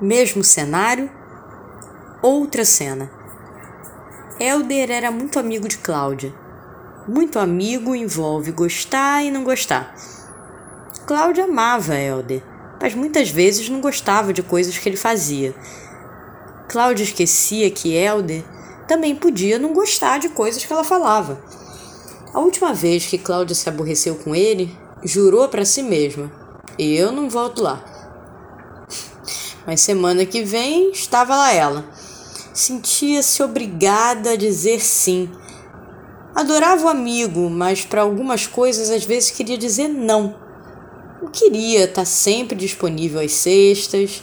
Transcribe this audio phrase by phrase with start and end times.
[0.00, 1.10] Mesmo cenário,
[2.22, 3.10] outra cena.
[4.40, 6.34] Helder era muito amigo de Cláudia.
[7.06, 9.94] Muito amigo envolve gostar e não gostar.
[11.06, 12.42] Cláudia amava Helder,
[12.80, 15.54] mas muitas vezes não gostava de coisas que ele fazia.
[16.68, 18.42] Cláudia esquecia que Helder
[18.88, 21.40] também podia não gostar de coisas que ela falava.
[22.32, 26.32] A última vez que Cláudia se aborreceu com ele, jurou para si mesma:
[26.78, 27.91] Eu não volto lá.
[29.66, 31.84] Mas semana que vem estava lá ela.
[32.52, 35.30] Sentia-se obrigada a dizer sim.
[36.34, 40.34] Adorava o amigo, mas para algumas coisas às vezes queria dizer não.
[41.20, 44.22] Não queria estar sempre disponível às sextas,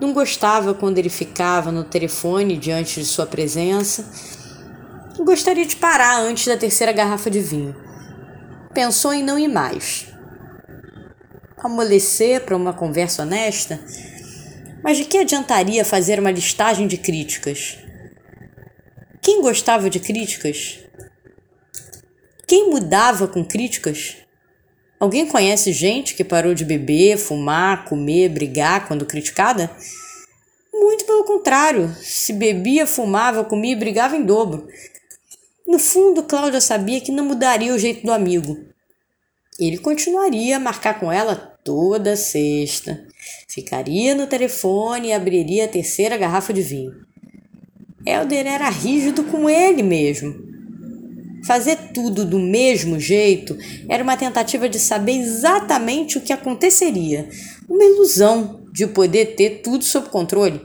[0.00, 4.04] não gostava quando ele ficava no telefone diante de sua presença.
[5.18, 7.74] Gostaria de parar antes da terceira garrafa de vinho.
[8.72, 10.06] Pensou em não ir mais.
[11.58, 13.80] Amolecer para uma conversa honesta
[14.88, 17.76] mas de que adiantaria fazer uma listagem de críticas?
[19.20, 20.78] Quem gostava de críticas?
[22.46, 24.16] Quem mudava com críticas?
[24.98, 29.70] Alguém conhece gente que parou de beber, fumar, comer, brigar quando criticada?
[30.72, 34.68] Muito pelo contrário, se bebia, fumava, comia e brigava em dobro.
[35.66, 38.56] No fundo, Cláudia sabia que não mudaria o jeito do amigo.
[39.60, 43.06] Ele continuaria a marcar com ela toda sexta.
[43.48, 46.92] Ficaria no telefone e abriria a terceira garrafa de vinho.
[48.06, 50.34] Helder era rígido com ele mesmo.
[51.44, 53.56] Fazer tudo do mesmo jeito
[53.88, 57.28] era uma tentativa de saber exatamente o que aconteceria,
[57.68, 60.60] uma ilusão de poder ter tudo sob controle.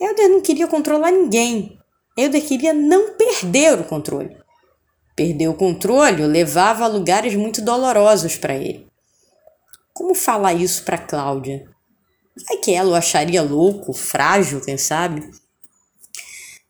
[0.00, 1.78] Helder não queria controlar ninguém.
[2.16, 4.36] Helder queria não perder o controle.
[5.14, 8.91] Perder o controle levava a lugares muito dolorosos para ele.
[9.92, 11.68] Como falar isso para Cláudia?
[12.48, 15.30] Vai que ela o acharia louco, frágil, quem sabe?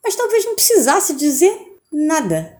[0.02, 1.56] Mas talvez não precisasse dizer
[1.92, 2.58] nada.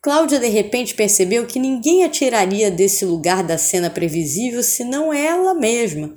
[0.00, 5.54] Cláudia de repente percebeu que ninguém a tiraria desse lugar da cena previsível senão ela
[5.54, 6.14] mesma.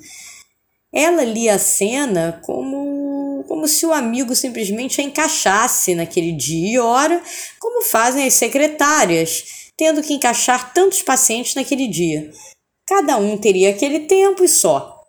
[0.93, 6.79] Ela lia a cena como, como se o amigo simplesmente a encaixasse naquele dia e
[6.79, 7.21] hora,
[7.59, 12.31] como fazem as secretárias, tendo que encaixar tantos pacientes naquele dia.
[12.87, 15.03] Cada um teria aquele tempo e só.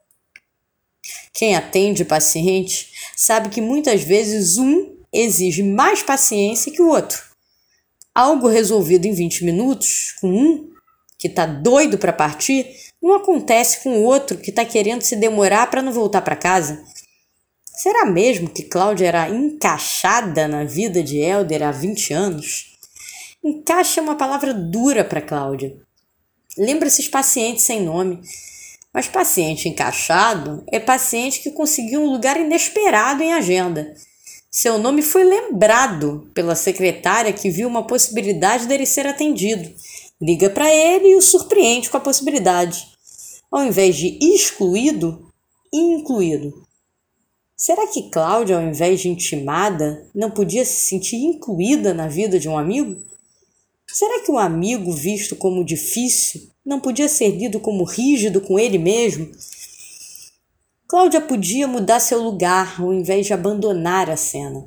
[1.33, 7.23] Quem atende paciente sabe que muitas vezes um exige mais paciência que o outro.
[8.13, 10.71] Algo resolvido em 20 minutos com um
[11.17, 12.67] que está doido para partir
[13.01, 16.83] não acontece com o outro que está querendo se demorar para não voltar para casa.
[17.65, 22.77] Será mesmo que Cláudia era encaixada na vida de Helder há 20 anos?
[23.43, 25.77] Encaixa é uma palavra dura para Cláudia.
[26.59, 28.21] Lembra esses pacientes sem nome.
[28.93, 33.95] Mas paciente encaixado é paciente que conseguiu um lugar inesperado em agenda.
[34.51, 39.73] Seu nome foi lembrado pela secretária que viu uma possibilidade dele ser atendido.
[40.21, 42.89] Liga para ele e o surpreende com a possibilidade.
[43.53, 45.31] Ao invés de excluído,
[45.73, 46.67] incluído.
[47.57, 52.49] Será que Cláudia, ao invés de intimada, não podia se sentir incluída na vida de
[52.49, 53.03] um amigo?
[53.91, 58.79] Será que um amigo visto como difícil não podia ser lido como rígido com ele
[58.79, 59.31] mesmo?
[60.87, 64.67] Cláudia podia mudar seu lugar ao invés de abandonar a cena,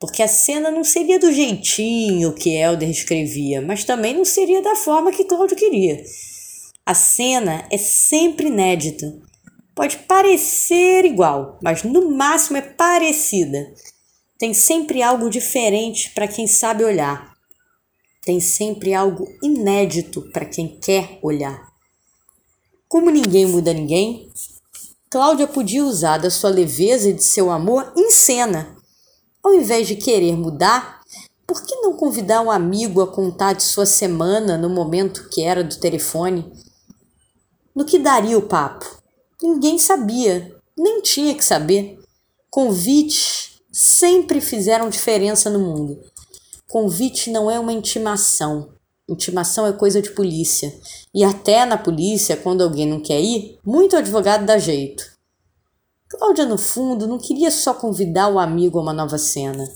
[0.00, 4.74] porque a cena não seria do jeitinho que Helder escrevia, mas também não seria da
[4.74, 6.02] forma que Cláudia queria.
[6.84, 9.18] A cena é sempre inédita.
[9.74, 13.72] Pode parecer igual, mas no máximo é parecida.
[14.38, 17.31] Tem sempre algo diferente para quem sabe olhar
[18.24, 21.72] tem sempre algo inédito para quem quer olhar.
[22.88, 24.30] Como ninguém muda ninguém,
[25.10, 28.74] Cláudia podia usar da sua leveza e de seu amor em cena.
[29.42, 31.02] Ao invés de querer mudar,
[31.46, 35.62] por que não convidar um amigo a contar de sua semana no momento que era
[35.62, 36.50] do telefone?
[37.74, 38.86] No que daria o papo?
[39.42, 41.98] Ninguém sabia, nem tinha que saber.
[42.48, 46.11] Convites sempre fizeram diferença no mundo.
[46.72, 48.70] Convite não é uma intimação.
[49.06, 50.72] Intimação é coisa de polícia.
[51.14, 55.04] E até na polícia, quando alguém não quer ir, muito advogado dá jeito.
[56.08, 59.70] Cláudia, no fundo, não queria só convidar o amigo a uma nova cena.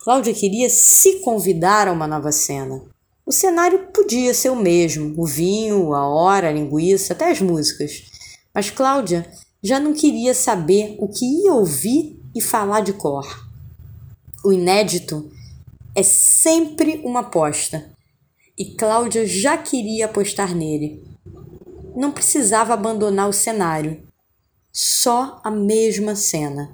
[0.00, 2.82] Cláudia queria se convidar a uma nova cena.
[3.24, 8.02] O cenário podia ser o mesmo: o vinho, a hora, a linguiça, até as músicas.
[8.52, 9.30] Mas Cláudia
[9.62, 13.48] já não queria saber o que ia ouvir e falar de cor.
[14.44, 15.30] O inédito
[15.94, 17.92] é sempre uma aposta.
[18.58, 21.02] E Cláudia já queria apostar nele.
[21.94, 24.02] Não precisava abandonar o cenário.
[24.72, 26.72] Só a mesma cena.